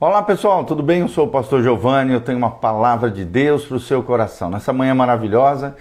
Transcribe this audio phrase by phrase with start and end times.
[0.00, 1.00] Olá pessoal, tudo bem?
[1.00, 4.48] Eu sou o pastor Giovanni, eu tenho uma palavra de Deus para o seu coração.
[4.48, 5.74] Nessa manhã maravilhosa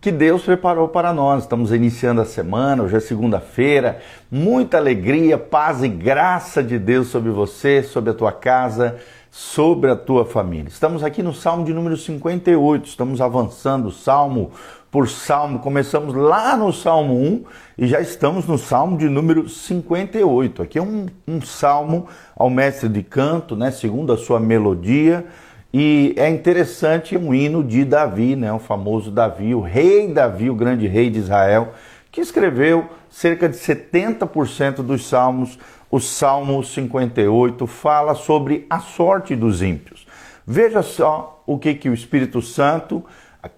[0.00, 1.42] que Deus preparou para nós.
[1.42, 4.00] Estamos iniciando a semana, hoje é segunda-feira.
[4.30, 8.96] Muita alegria, paz e graça de Deus sobre você, sobre a tua casa,
[9.34, 10.68] sobre a tua família.
[10.68, 14.52] Estamos aqui no Salmo de número 58, estamos avançando salmo
[14.92, 15.58] por salmo.
[15.58, 17.44] Começamos lá no Salmo 1
[17.78, 20.62] e já estamos no Salmo de número 58.
[20.62, 25.26] Aqui é um, um salmo ao mestre de canto, né, segundo a sua melodia.
[25.72, 30.54] E é interessante um hino de Davi, né, o famoso Davi, o rei Davi, o
[30.54, 31.72] grande rei de Israel,
[32.14, 35.58] que escreveu cerca de 70% dos salmos.
[35.90, 40.06] O Salmo 58 fala sobre a sorte dos ímpios.
[40.46, 43.04] Veja só o que, que o Espírito Santo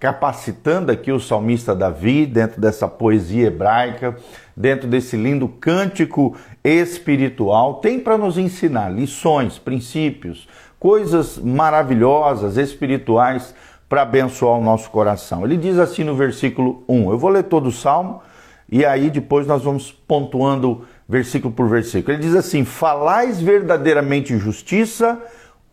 [0.01, 4.17] capacitando aqui o salmista Davi dentro dessa poesia hebraica,
[4.57, 10.49] dentro desse lindo cântico espiritual, tem para nos ensinar lições, princípios,
[10.81, 13.55] coisas maravilhosas, espirituais
[13.87, 15.45] para abençoar o nosso coração.
[15.45, 17.11] Ele diz assim no versículo 1.
[17.11, 18.23] Eu vou ler todo o salmo
[18.71, 22.15] e aí depois nós vamos pontuando versículo por versículo.
[22.17, 25.21] Ele diz assim: Falais verdadeiramente justiça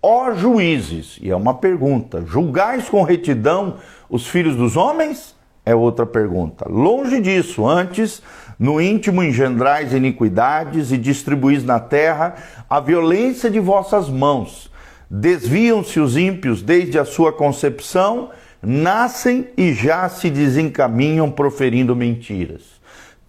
[0.03, 3.77] ó juízes, e é uma pergunta: julgais com retidão
[4.09, 5.33] os filhos dos homens?
[5.65, 6.67] É outra pergunta.
[6.69, 8.21] Longe disso, antes,
[8.59, 12.35] no íntimo engendrais iniquidades e distribuís na terra
[12.69, 14.69] a violência de vossas mãos.
[15.09, 22.72] Desviam-se os ímpios desde a sua concepção, nascem e já se desencaminham proferindo mentiras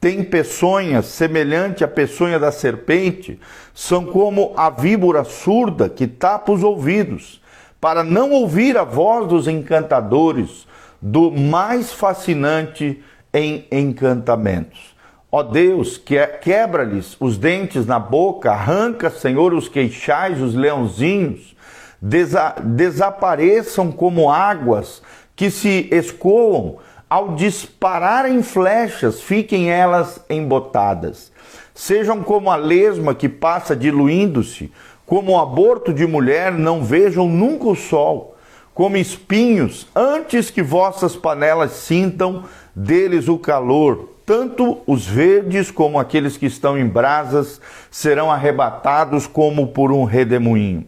[0.05, 3.41] tem peçonhas semelhante à peçonha da serpente,
[3.73, 7.41] são como a víbora surda que tapa os ouvidos,
[7.81, 10.67] para não ouvir a voz dos encantadores,
[11.01, 14.95] do mais fascinante em encantamentos.
[15.33, 21.57] Ó Deus, que quebra-lhes os dentes na boca, arranca, Senhor, os queixais, os leãozinhos,
[21.99, 25.03] desa desapareçam como águas
[25.35, 26.77] que se escoam
[27.15, 31.31] ao dispararem flechas, fiquem elas embotadas.
[31.73, 34.73] Sejam como a lesma que passa diluindo-se,
[35.07, 38.35] como o aborto de mulher, não vejam nunca o sol,
[38.75, 44.09] como espinhos, antes que vossas panelas sintam deles o calor.
[44.27, 47.61] Tanto os verdes como aqueles que estão em brasas
[47.93, 50.85] serão arrebatados como por um redemoinho.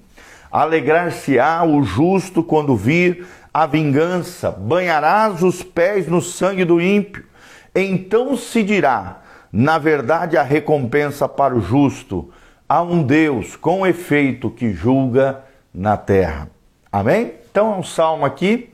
[0.50, 3.25] Alegrar-se-á o justo quando vir
[3.56, 7.25] a vingança, banharás os pés no sangue do ímpio.
[7.75, 12.31] Então se dirá: na verdade, a recompensa para o justo.
[12.69, 16.50] Há um Deus com efeito que julga na terra.
[16.93, 17.33] Amém?
[17.50, 18.69] Então é um salmo aqui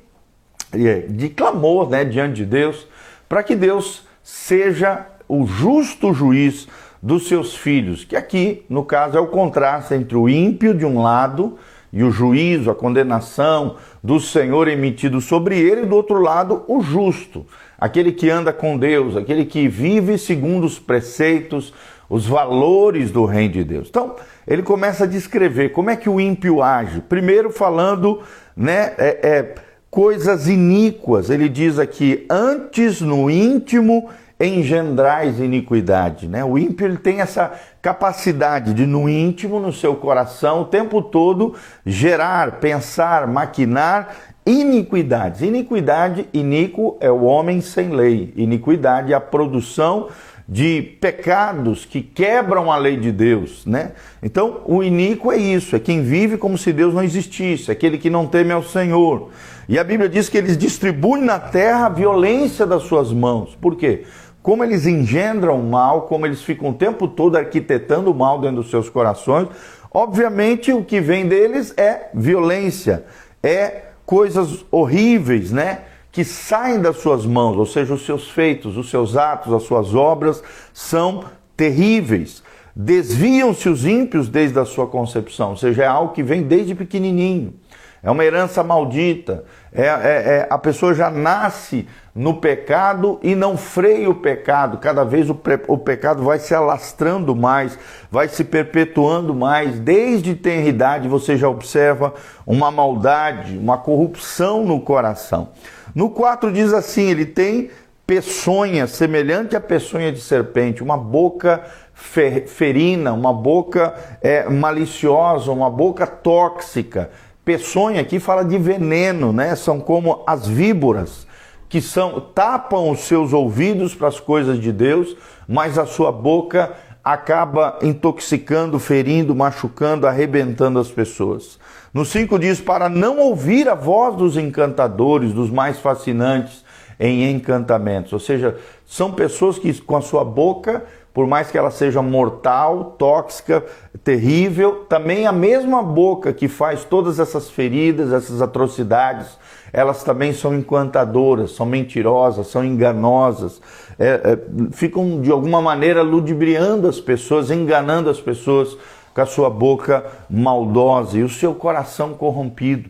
[0.72, 2.88] é, de clamor né, diante de Deus,
[3.28, 6.66] para que Deus seja o justo juiz
[7.00, 11.00] dos seus filhos, que aqui, no caso, é o contraste entre o ímpio de um
[11.00, 11.56] lado
[11.92, 16.80] e o juízo, a condenação do Senhor emitido sobre ele, e do outro lado, o
[16.80, 17.46] justo,
[17.78, 21.74] aquele que anda com Deus, aquele que vive segundo os preceitos,
[22.08, 23.88] os valores do reino de Deus.
[23.88, 24.16] Então,
[24.46, 27.00] ele começa a descrever como é que o ímpio age.
[27.00, 28.20] Primeiro, falando,
[28.56, 29.54] né, é, é,
[29.90, 31.30] coisas iníquas.
[31.30, 34.08] Ele diz aqui: antes no íntimo
[34.46, 36.28] engendrais iniquidade.
[36.28, 36.44] Né?
[36.44, 41.54] O ímpio ele tem essa capacidade de, no íntimo, no seu coração, o tempo todo
[41.84, 44.14] gerar, pensar, maquinar
[44.44, 45.42] iniquidades.
[45.42, 48.32] Iniquidade, iníquo é o homem sem lei.
[48.36, 50.08] Iniquidade é a produção
[50.48, 53.92] de pecados que quebram a lei de Deus, né?
[54.22, 58.10] Então, o iníquo é isso, é quem vive como se Deus não existisse, aquele que
[58.10, 59.30] não teme ao Senhor.
[59.68, 63.56] E a Bíblia diz que eles distribuem na terra a violência das suas mãos.
[63.60, 64.04] Por quê?
[64.42, 68.70] Como eles engendram mal, como eles ficam o tempo todo arquitetando o mal dentro dos
[68.70, 69.48] seus corações,
[69.92, 73.04] obviamente o que vem deles é violência,
[73.42, 75.82] é coisas horríveis, né?
[76.10, 79.94] Que saem das suas mãos, ou seja, os seus feitos, os seus atos, as suas
[79.94, 80.42] obras
[80.74, 81.24] são
[81.56, 82.42] terríveis.
[82.74, 87.54] Desviam-se os ímpios desde a sua concepção, ou seja, é algo que vem desde pequenininho.
[88.02, 89.44] É uma herança maldita.
[89.72, 94.78] É, é, é, a pessoa já nasce no pecado e não freia o pecado.
[94.78, 97.78] Cada vez o, o pecado vai se alastrando mais,
[98.10, 99.78] vai se perpetuando mais.
[99.78, 102.12] Desde tenridade você já observa
[102.44, 105.50] uma maldade, uma corrupção no coração.
[105.94, 107.70] No 4 diz assim: ele tem
[108.04, 111.62] peçonha, semelhante à peçonha de serpente, uma boca
[111.94, 117.10] ferina, uma boca é, maliciosa, uma boca tóxica.
[117.44, 119.54] Peçonha aqui fala de veneno, né?
[119.56, 121.26] São como as víboras
[121.68, 125.16] que são tapam os seus ouvidos para as coisas de Deus,
[125.48, 126.70] mas a sua boca
[127.02, 131.58] acaba intoxicando, ferindo, machucando, arrebentando as pessoas.
[131.92, 136.62] No 5 diz: para não ouvir a voz dos encantadores, dos mais fascinantes
[137.00, 138.12] em encantamentos.
[138.12, 138.56] Ou seja,
[138.86, 143.64] são pessoas que com a sua boca, por mais que ela seja mortal, tóxica,
[144.02, 149.38] terrível, também a mesma boca que faz todas essas feridas, essas atrocidades,
[149.72, 153.60] elas também são encantadoras, são mentirosas, são enganosas,
[153.98, 154.38] é, é,
[154.72, 158.76] ficam de alguma maneira ludibriando as pessoas, enganando as pessoas
[159.14, 162.88] com a sua boca maldosa e o seu coração corrompido.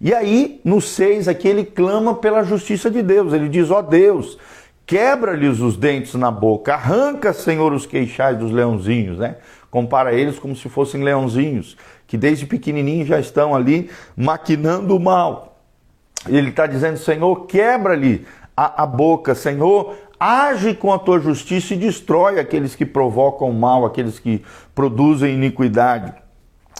[0.00, 3.32] E aí, no 6, aqui ele clama pela justiça de Deus.
[3.32, 4.38] Ele diz: Ó oh Deus,
[4.86, 9.36] quebra-lhes os dentes na boca, arranca, Senhor, os queixais dos leãozinhos, né?
[9.70, 11.76] Compara eles como se fossem leãozinhos,
[12.06, 15.58] que desde pequenininhos já estão ali maquinando o mal.
[16.28, 18.26] Ele está dizendo: Senhor, quebra-lhe
[18.56, 23.84] a, a boca, Senhor, age com a tua justiça e destrói aqueles que provocam mal,
[23.84, 24.44] aqueles que
[24.74, 26.14] produzem iniquidade.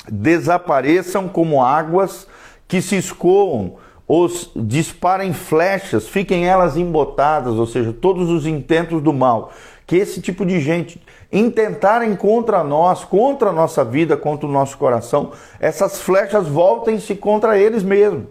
[0.08, 2.28] Desapareçam como águas
[2.68, 9.12] que se escoam, os disparem flechas, fiquem elas embotadas, ou seja, todos os intentos do
[9.12, 9.50] mal.
[9.86, 11.00] Que esse tipo de gente
[11.32, 17.58] intentarem contra nós, contra a nossa vida, contra o nosso coração, essas flechas voltem-se contra
[17.58, 18.24] eles mesmos.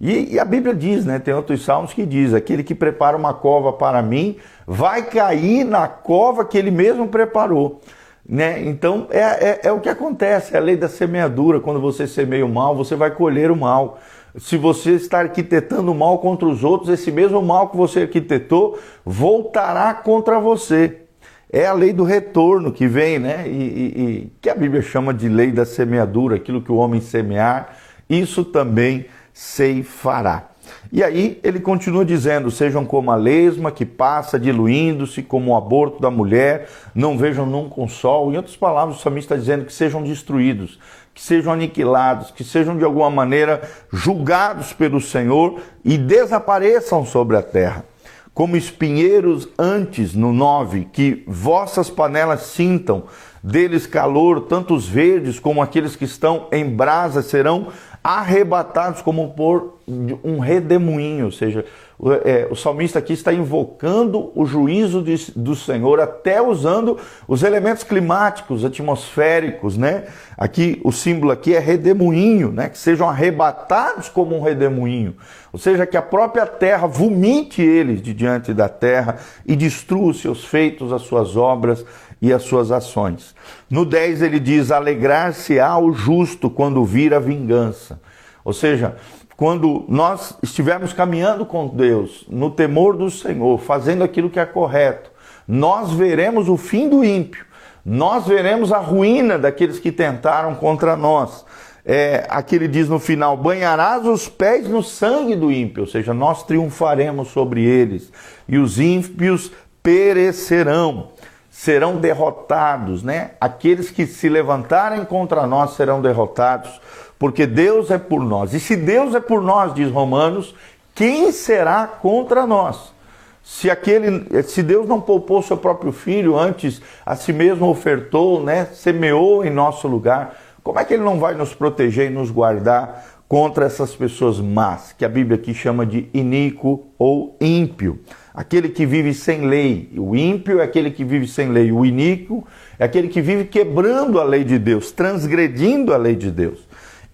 [0.00, 1.18] E, e, a Bíblia diz, né?
[1.18, 4.36] Tem outros salmos que diz: aquele que prepara uma cova para mim
[4.66, 7.80] vai cair na cova que ele mesmo preparou.
[8.28, 8.60] Né?
[8.64, 11.60] Então é, é, é o que acontece, é a lei da semeadura.
[11.60, 13.98] Quando você semeia o mal, você vai colher o mal.
[14.38, 19.94] Se você está arquitetando mal contra os outros, esse mesmo mal que você arquitetou voltará
[19.94, 21.02] contra você.
[21.50, 23.48] É a lei do retorno que vem, né?
[23.48, 27.00] E, e, e que a Bíblia chama de lei da semeadura, aquilo que o homem
[27.00, 27.76] semear,
[28.10, 30.50] isso também ceifará.
[30.92, 36.00] E aí ele continua dizendo: sejam como a lesma que passa diluindo-se, como o aborto
[36.00, 38.32] da mulher, não vejam nunca o sol.
[38.32, 40.78] Em outras palavras, o salmista está dizendo que sejam destruídos,
[41.16, 47.42] que sejam aniquilados, que sejam de alguma maneira julgados pelo Senhor e desapareçam sobre a
[47.42, 47.86] terra.
[48.34, 53.04] Como espinheiros antes, no 9, que vossas panelas sintam
[53.42, 57.68] deles calor, tanto os verdes como aqueles que estão em brasa serão
[58.04, 59.78] arrebatados como por
[60.22, 61.64] um redemoinho, ou seja,
[61.98, 67.42] o, é, o salmista aqui está invocando o juízo de, do Senhor, até usando os
[67.42, 70.04] elementos climáticos, atmosféricos, né?
[70.36, 72.68] Aqui o símbolo aqui é redemoinho, né?
[72.68, 75.16] Que sejam arrebatados como um redemoinho,
[75.52, 79.16] ou seja, que a própria terra vomite eles de diante da terra
[79.46, 81.84] e destrua os seus feitos, as suas obras
[82.20, 83.34] e as suas ações.
[83.70, 87.98] No 10 ele diz: alegrar-se-á o justo quando vir a vingança.
[88.44, 88.96] Ou seja,
[89.36, 95.10] quando nós estivermos caminhando com Deus, no temor do Senhor, fazendo aquilo que é correto,
[95.46, 97.44] nós veremos o fim do ímpio,
[97.84, 101.44] nós veremos a ruína daqueles que tentaram contra nós.
[101.84, 106.12] É, aqui ele diz no final: banharás os pés no sangue do ímpio, ou seja,
[106.12, 108.10] nós triunfaremos sobre eles,
[108.48, 109.52] e os ímpios
[109.82, 111.10] perecerão
[111.56, 113.30] serão derrotados, né?
[113.40, 116.78] Aqueles que se levantarem contra nós serão derrotados,
[117.18, 118.52] porque Deus é por nós.
[118.54, 120.54] E se Deus é por nós, diz Romanos,
[120.94, 122.94] quem será contra nós?
[123.42, 128.66] Se aquele, se Deus não poupou seu próprio filho, antes a si mesmo ofertou, né,
[128.66, 133.04] semeou em nosso lugar, como é que ele não vai nos proteger e nos guardar
[133.28, 138.00] contra essas pessoas más, que a Bíblia aqui chama de iníquo ou ímpio?
[138.36, 139.90] aquele que vive sem lei.
[139.96, 141.72] O ímpio é aquele que vive sem lei.
[141.72, 142.46] O iníquo
[142.78, 146.65] é aquele que vive quebrando a lei de Deus, transgredindo a lei de Deus.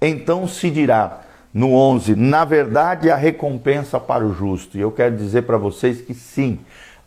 [0.02, 1.20] Então se dirá
[1.54, 4.76] no 11: na verdade, a recompensa para o justo.
[4.76, 6.58] E eu quero dizer para vocês que sim,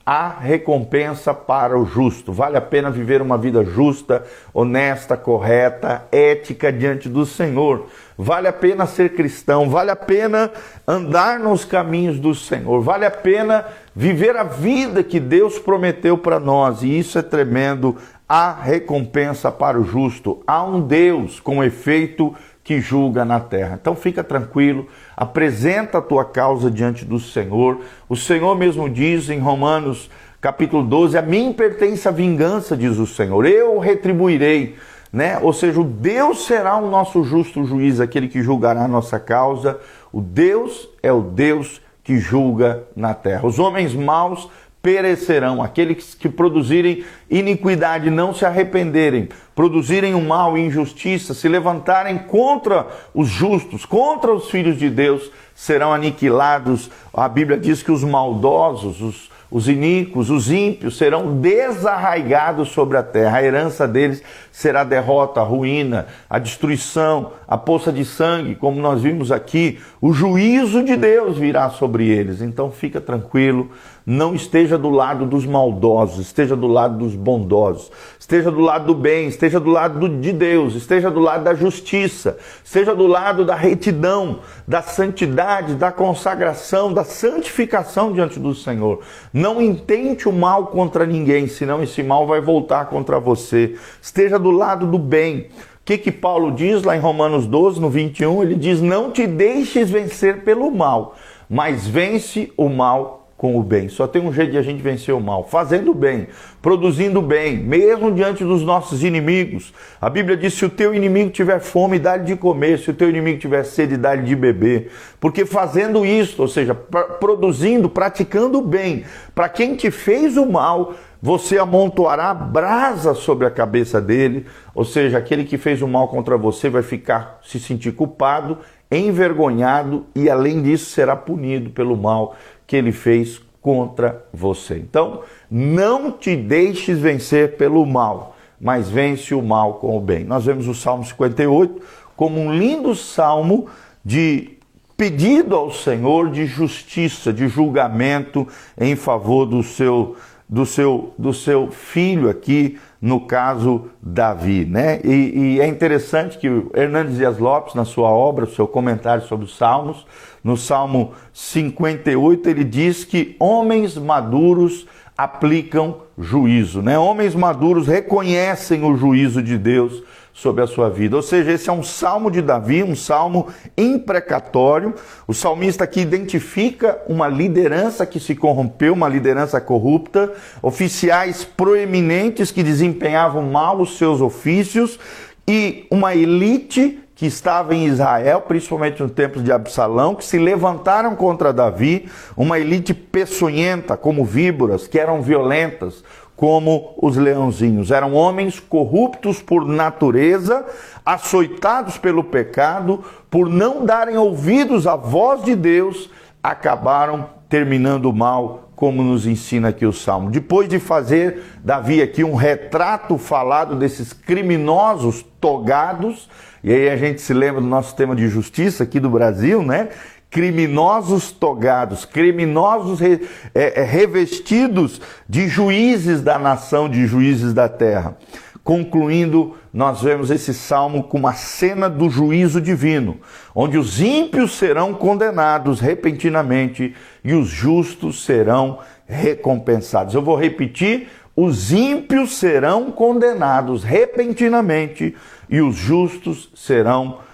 [0.06, 2.32] há recompensa para o justo.
[2.32, 4.24] Vale a pena viver uma vida justa,
[4.54, 7.88] honesta, correta, ética diante do Senhor.
[8.18, 10.50] Vale a pena ser cristão, vale a pena
[10.88, 16.40] andar nos caminhos do Senhor, vale a pena viver a vida que Deus prometeu para
[16.40, 17.98] nós, e isso é tremendo.
[18.28, 22.34] Há recompensa para o justo, há um Deus com efeito
[22.66, 23.78] que julga na terra.
[23.80, 27.80] Então fica tranquilo, apresenta a tua causa diante do Senhor.
[28.10, 30.10] O Senhor mesmo diz em Romanos
[30.42, 34.76] capítulo 12: A mim pertence a vingança, diz o Senhor, eu retribuirei.
[35.14, 35.40] Né?
[35.42, 39.80] Ou seja, o Deus será o nosso justo juiz, aquele que julgará a nossa causa.
[40.12, 43.46] O Deus é o Deus que julga na terra.
[43.46, 44.50] Os homens maus
[44.82, 52.18] perecerão, aqueles que produzirem iniquidade não se arrependerem, produzirem o mal e injustiça, se levantarem
[52.18, 56.92] contra os justos, contra os filhos de Deus, serão aniquilados.
[57.14, 63.04] A Bíblia diz que os maldosos, os, os iníquos, os ímpios serão desarraigados sobre a
[63.04, 63.38] terra.
[63.38, 68.82] A herança deles será a derrota, a ruína, a destruição, a poça de sangue, como
[68.82, 69.80] nós vimos aqui.
[70.02, 72.42] O juízo de Deus virá sobre eles.
[72.42, 73.72] Então fica tranquilo,
[74.06, 78.96] não esteja do lado dos maldosos, esteja do lado dos bondosos, esteja do lado do
[78.96, 83.56] bem, esteja do lado de Deus, esteja do lado da justiça, esteja do lado da
[83.56, 89.02] retidão, da santidade, da consagração, da santificação diante do Senhor.
[89.34, 93.76] Não intente o mal contra ninguém, senão esse mal vai voltar contra você.
[94.02, 95.50] Esteja do lado do bem.
[95.82, 98.42] O que, que Paulo diz lá em Romanos 12, no 21?
[98.42, 101.16] Ele diz: Não te deixes vencer pelo mal,
[101.48, 103.90] mas vence o mal com o bem.
[103.90, 106.28] Só tem um jeito de a gente vencer o mal: fazendo bem,
[106.62, 109.74] produzindo bem, mesmo diante dos nossos inimigos.
[110.00, 113.10] A Bíblia diz: se o teu inimigo tiver fome, dá-lhe de comer, se o teu
[113.10, 114.92] inimigo tiver sede, dá-lhe de beber.
[115.20, 120.94] Porque fazendo isso, ou seja, produzindo, praticando o bem, para quem te fez o mal,
[121.22, 126.38] você amontoará brasa sobre a cabeça dele, ou seja, aquele que fez o mal contra
[126.38, 128.60] você vai ficar se sentir culpado,
[128.92, 132.36] envergonhado e além disso será punido pelo mal
[132.68, 134.78] que ele fez contra você.
[134.78, 140.24] Então, não te deixes vencer pelo mal, mas vence o mal com o bem.
[140.24, 141.82] Nós vemos o Salmo 58
[142.16, 143.68] como um lindo salmo
[144.04, 144.56] de
[144.96, 148.48] pedido ao Senhor de justiça, de julgamento
[148.80, 150.16] em favor do seu
[150.48, 155.00] do seu do seu filho aqui, no caso Davi, né?
[155.04, 159.58] E, e é interessante que Hernandes Dias Lopes, na sua obra, seu comentário sobre os
[159.58, 160.06] Salmos,
[160.44, 164.88] no Salmo 58, ele diz que homens maduros
[165.18, 167.00] aplicam juízo, né?
[167.00, 170.04] Homens maduros reconhecem o juízo de Deus
[170.36, 171.16] sobre a sua vida.
[171.16, 174.94] Ou seja, esse é um salmo de Davi, um salmo imprecatório.
[175.26, 182.64] O salmista aqui identifica uma liderança que se corrompeu, uma liderança corrupta, oficiais proeminentes que
[182.64, 185.00] desempenhavam mal os seus ofícios
[185.48, 191.16] e uma elite que estava em Israel, principalmente no tempo de Absalão, que se levantaram
[191.16, 196.04] contra Davi, uma elite peçonhenta, como víboras, que eram violentas,
[196.36, 197.92] como os leãozinhos.
[197.92, 200.66] Eram homens corruptos por natureza,
[201.06, 206.10] açoitados pelo pecado, por não darem ouvidos à voz de Deus,
[206.44, 210.30] acabaram terminando mal, como nos ensina aqui o Salmo.
[210.30, 216.30] Depois de fazer Davi aqui um retrato falado desses criminosos togados,
[216.62, 219.90] e aí a gente se lembra do nosso tema de justiça aqui do Brasil, né?
[220.36, 223.22] Criminosos togados, criminosos re,
[223.54, 225.00] é, é, revestidos
[225.30, 228.18] de juízes da nação, de juízes da terra.
[228.62, 233.18] Concluindo, nós vemos esse salmo com uma cena do juízo divino,
[233.56, 240.14] onde os ímpios serão condenados repentinamente e os justos serão recompensados.
[240.14, 245.16] Eu vou repetir: os ímpios serão condenados repentinamente
[245.50, 247.25] e os justos serão recompensados.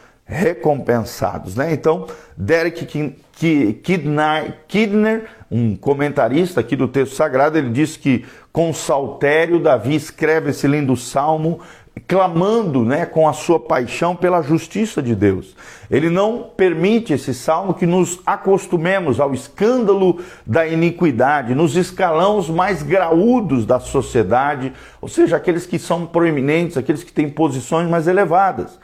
[1.56, 1.74] Né?
[1.74, 2.08] Então,
[2.38, 3.16] Derek
[4.68, 10.68] Kidner, um comentarista aqui do texto sagrado, ele diz que com saltério Davi escreve esse
[10.68, 11.60] lindo salmo
[12.08, 15.56] clamando, né, com a sua paixão pela justiça de Deus.
[15.90, 22.82] Ele não permite esse salmo que nos acostumemos ao escândalo da iniquidade, nos escalões mais
[22.82, 24.72] graúdos da sociedade,
[25.02, 28.80] ou seja, aqueles que são proeminentes, aqueles que têm posições mais elevadas.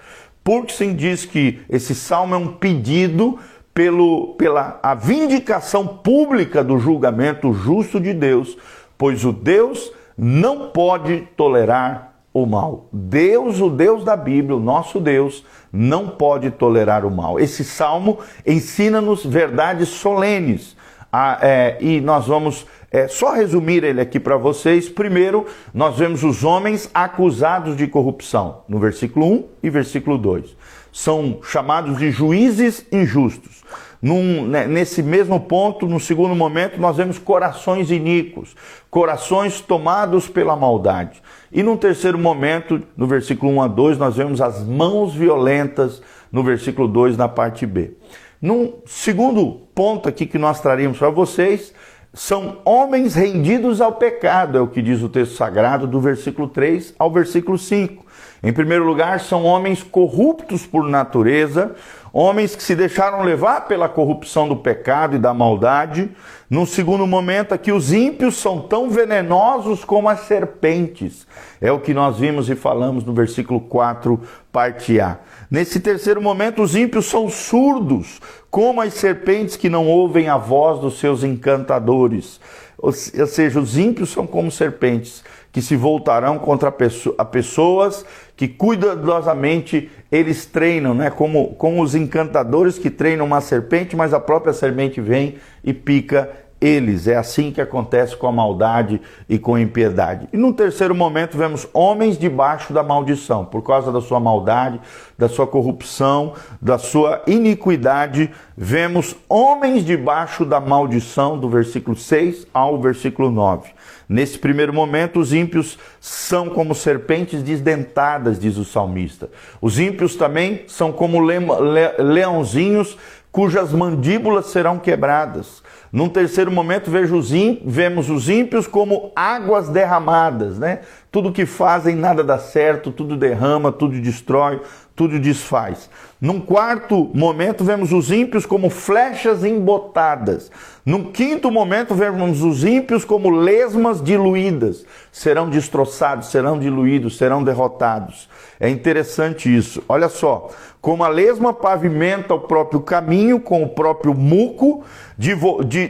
[0.69, 3.37] Sim diz que esse salmo é um pedido
[3.73, 8.57] pelo, pela a vindicação pública do julgamento justo de Deus,
[8.97, 12.87] pois o Deus não pode tolerar o mal.
[12.93, 17.37] Deus, o Deus da Bíblia, o nosso Deus, não pode tolerar o mal.
[17.37, 20.76] Esse salmo ensina-nos verdades solenes.
[21.11, 24.89] Ah, é, e nós vamos é, só resumir ele aqui para vocês.
[24.89, 30.55] Primeiro, nós vemos os homens acusados de corrupção, no versículo 1 e versículo 2.
[30.91, 33.63] São chamados de juízes injustos.
[34.01, 38.55] Num, né, nesse mesmo ponto, no segundo momento, nós vemos corações iníquos,
[38.91, 41.21] corações tomados pela maldade.
[41.51, 46.43] E num terceiro momento, no versículo 1 a 2, nós vemos as mãos violentas, no
[46.43, 47.93] versículo 2, na parte B.
[48.41, 51.73] Num segundo ponto aqui que nós traríamos para vocês,
[52.13, 56.95] são homens rendidos ao pecado, é o que diz o texto sagrado, do versículo 3
[56.97, 58.05] ao versículo 5.
[58.43, 61.75] Em primeiro lugar, são homens corruptos por natureza,
[62.19, 66.09] homens que se deixaram levar pela corrupção do pecado e da maldade.
[66.49, 71.27] Num segundo momento, aqui os ímpios são tão venenosos como as serpentes.
[71.61, 74.19] É o que nós vimos e falamos no versículo 4,
[74.51, 75.19] parte A.
[75.51, 78.19] Nesse terceiro momento, os ímpios são surdos,
[78.49, 82.41] como as serpentes que não ouvem a voz dos seus encantadores.
[82.79, 86.69] Ou seja, os ímpios são como serpentes que se voltarão contra
[87.17, 91.09] a pessoas que cuidadosamente eles treinam, né?
[91.09, 96.29] Como, como os encantadores que treinam uma serpente, mas a própria serpente vem e pica
[96.59, 97.07] eles.
[97.07, 100.27] É assim que acontece com a maldade e com a impiedade.
[100.33, 104.79] E no terceiro momento vemos homens debaixo da maldição, por causa da sua maldade,
[105.17, 108.31] da sua corrupção, da sua iniquidade.
[108.55, 113.77] Vemos homens debaixo da maldição, do versículo 6 ao versículo 9.
[114.09, 119.29] Nesse primeiro momento, os ímpios são como serpentes desdentadas, diz o salmista.
[119.61, 122.97] Os ímpios também são como leãozinhos
[123.37, 125.61] cujas mandíbulas serão quebradas.
[125.91, 130.79] Num terceiro momento, os vemos os ímpios como águas derramadas, né?
[131.11, 134.61] Tudo que fazem nada dá certo, tudo derrama, tudo destrói,
[134.95, 135.89] tudo desfaz.
[136.19, 140.51] Num quarto momento, vemos os ímpios como flechas embotadas.
[140.85, 144.85] Num quinto momento, vemos os ímpios como lesmas diluídas.
[145.11, 148.27] Serão destroçados, serão diluídos, serão derrotados.
[148.59, 149.83] É interessante isso.
[149.87, 150.49] Olha só,
[150.81, 154.83] como a lesma pavimenta o próprio caminho com o próprio muco,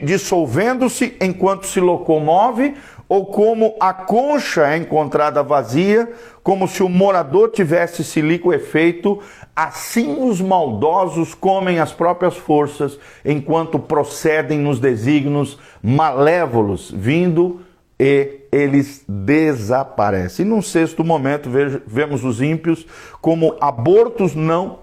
[0.04, 2.76] dissolvendo-se enquanto se locomove,
[3.10, 6.12] ou como a concha é encontrada vazia,
[6.44, 9.20] como se o morador tivesse se liquefeito,
[9.56, 17.62] assim os maldosos comem as próprias forças, enquanto procedem nos desígnios malévolos, vindo
[18.00, 20.46] e eles desaparecem.
[20.46, 21.50] E num sexto momento,
[21.86, 22.86] vemos os ímpios
[23.22, 24.80] como abortos não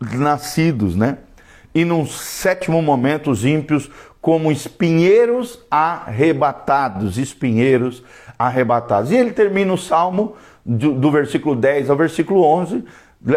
[0.00, 1.18] nascidos, né?
[1.74, 3.90] E num sétimo momento, os ímpios
[4.24, 8.02] como espinheiros arrebatados, espinheiros
[8.38, 9.10] arrebatados.
[9.10, 10.32] E ele termina o salmo
[10.64, 12.84] do, do versículo 10 ao versículo 11,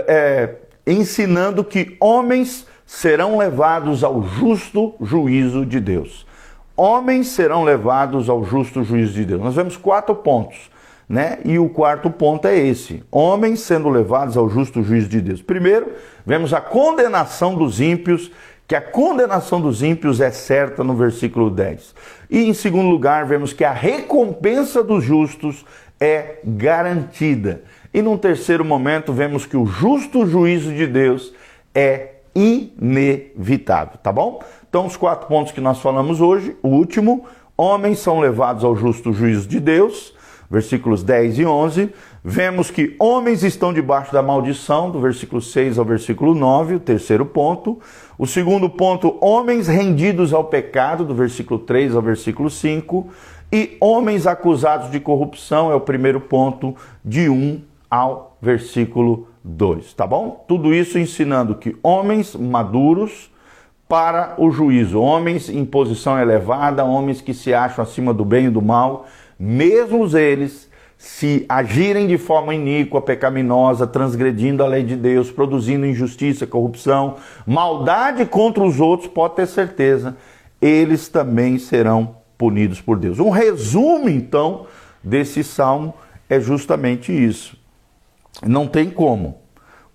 [0.08, 0.56] é,
[0.88, 6.25] ensinando que homens serão levados ao justo juízo de Deus.
[6.74, 9.41] Homens serão levados ao justo juízo de Deus.
[9.41, 10.72] Nós vemos quatro pontos,
[11.10, 11.39] né?
[11.44, 15.41] E o quarto ponto é esse: homens sendo levados ao justo juízo de Deus.
[15.41, 15.91] Primeiro,
[16.25, 18.32] vemos a condenação dos ímpios
[18.67, 21.95] que a condenação dos ímpios é certa no versículo 10.
[22.30, 25.65] E em segundo lugar, vemos que a recompensa dos justos
[25.99, 27.62] é garantida.
[27.93, 31.34] E num terceiro momento, vemos que o justo juízo de Deus
[31.73, 34.43] é inevitável, tá bom?
[34.69, 37.25] Então, os quatro pontos que nós falamos hoje, o último,
[37.58, 40.13] homens são levados ao justo juízo de Deus,
[40.51, 41.89] versículos 10 e 11.
[42.23, 47.25] Vemos que homens estão debaixo da maldição, do versículo 6 ao versículo 9, o terceiro
[47.25, 47.80] ponto.
[48.19, 53.08] O segundo ponto, homens rendidos ao pecado, do versículo 3 ao versículo 5.
[53.51, 56.75] E homens acusados de corrupção, é o primeiro ponto,
[57.06, 60.43] de 1 ao versículo 2, tá bom?
[60.47, 63.32] Tudo isso ensinando que homens maduros
[63.88, 68.49] para o juízo, homens em posição elevada, homens que se acham acima do bem e
[68.49, 69.06] do mal,
[69.39, 70.66] mesmo eles
[70.97, 78.25] se agirem de forma iníqua, pecaminosa, transgredindo a lei de Deus, produzindo injustiça, corrupção, maldade
[78.25, 80.17] contra os outros, pode ter certeza,
[80.60, 83.19] eles também serão punidos por Deus.
[83.19, 84.65] Um resumo, então,
[85.03, 85.93] desse salmo
[86.27, 87.55] é justamente isso.
[88.45, 89.38] Não tem como.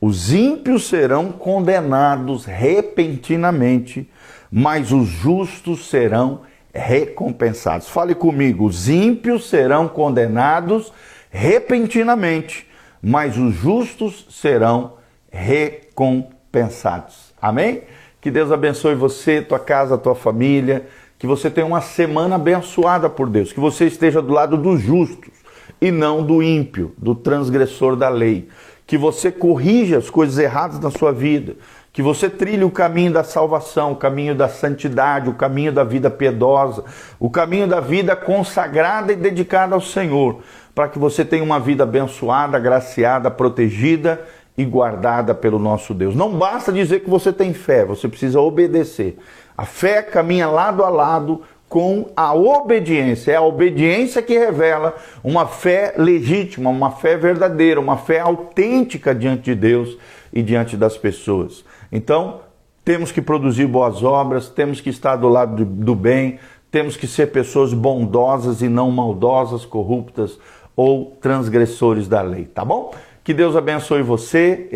[0.00, 4.08] Os ímpios serão condenados repentinamente,
[4.50, 6.40] mas os justos serão
[6.72, 7.88] recompensados.
[7.88, 10.92] Fale comigo: os ímpios serão condenados
[11.30, 12.66] repentinamente,
[13.02, 14.94] mas os justos serão
[15.30, 17.32] recompensados.
[17.40, 17.82] Amém?
[18.20, 20.87] Que Deus abençoe você, tua casa, tua família,
[21.18, 25.32] que você tenha uma semana abençoada por Deus, que você esteja do lado dos justos
[25.80, 28.48] e não do ímpio, do transgressor da lei.
[28.87, 31.56] Que você corrija as coisas erradas na sua vida,
[31.92, 36.11] que você trilhe o caminho da salvação, o caminho da santidade, o caminho da vida
[36.11, 36.85] piedosa,
[37.20, 40.40] o caminho da vida consagrada e dedicada ao Senhor,
[40.74, 44.20] para que você tenha uma vida abençoada, agraciada, protegida
[44.57, 46.14] e guardada pelo nosso Deus.
[46.14, 49.18] Não basta dizer que você tem fé, você precisa obedecer.
[49.57, 53.33] A fé caminha lado a lado com a obediência.
[53.33, 59.44] É a obediência que revela uma fé legítima, uma fé verdadeira, uma fé autêntica diante
[59.44, 59.98] de Deus
[60.33, 61.64] e diante das pessoas.
[61.92, 62.40] Então,
[62.85, 66.38] temos que produzir boas obras, temos que estar do lado do bem,
[66.70, 70.38] temos que ser pessoas bondosas e não maldosas, corruptas
[70.74, 72.94] ou transgressores da lei, tá bom?
[73.22, 74.68] Que Deus abençoe você,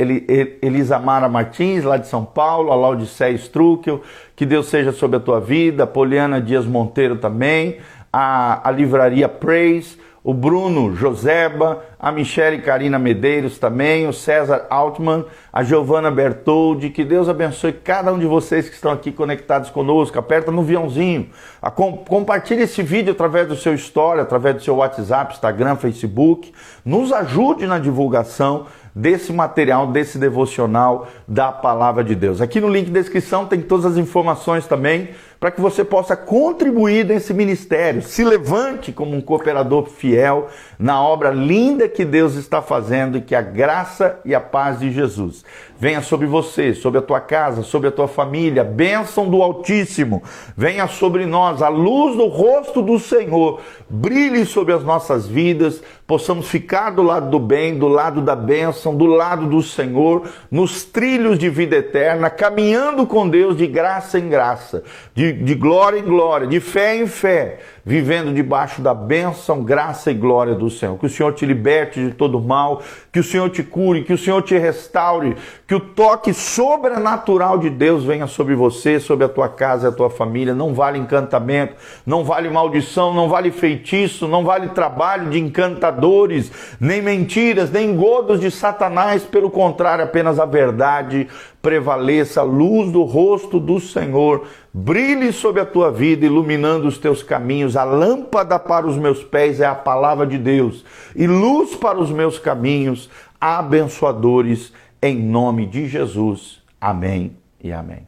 [0.62, 4.02] Elisamara Martins, lá de São Paulo, a Laudicea Struckel,
[4.36, 7.78] que Deus seja sobre a tua vida, Poliana Dias Monteiro também,
[8.12, 15.24] a, a Livraria Praise, o Bruno Joseba, a Michele Karina Medeiros também, o César Altman,
[15.52, 20.18] a Giovana Bertoldi, que Deus abençoe cada um de vocês que estão aqui conectados conosco,
[20.18, 21.30] aperta no aviãozinho,
[21.62, 26.52] a com, compartilhe esse vídeo através do seu story, através do seu WhatsApp, Instagram, Facebook,
[26.84, 32.40] nos ajude na divulgação desse material, desse devocional da palavra de Deus.
[32.40, 37.04] Aqui no link de descrição tem todas as informações também para que você possa contribuir
[37.04, 38.02] nesse ministério.
[38.02, 43.34] Se levante como um cooperador fiel na obra linda que Deus está fazendo e que
[43.34, 45.44] a graça e a paz de Jesus
[45.78, 50.22] venha sobre você, sobre a tua casa, sobre a tua família, bênção do Altíssimo,
[50.56, 56.48] venha sobre nós, a luz do rosto do Senhor, brilhe sobre as nossas vidas, possamos
[56.48, 61.38] ficar do lado do bem, do lado da bênção, do lado do Senhor, nos trilhos
[61.38, 64.82] de vida eterna, caminhando com Deus de graça em graça,
[65.14, 67.58] de, de glória em glória, de fé em fé
[67.88, 70.98] vivendo debaixo da bênção, graça e glória do Senhor.
[70.98, 74.18] Que o Senhor te liberte de todo mal, que o Senhor te cure, que o
[74.18, 75.36] Senhor te restaure,
[75.68, 79.92] que o toque sobrenatural de Deus venha sobre você, sobre a tua casa e a
[79.92, 80.52] tua família.
[80.52, 87.00] Não vale encantamento, não vale maldição, não vale feitiço, não vale trabalho de encantadores, nem
[87.00, 91.28] mentiras, nem godos de Satanás, pelo contrário, apenas a verdade
[91.62, 97.22] prevaleça, a luz do rosto do Senhor brilhe sobre a tua vida, iluminando os teus
[97.22, 97.75] caminhos.
[97.76, 100.84] A lâmpada para os meus pés é a palavra de Deus,
[101.14, 103.10] e luz para os meus caminhos,
[103.40, 106.62] abençoadores, em nome de Jesus.
[106.80, 108.05] Amém e amém.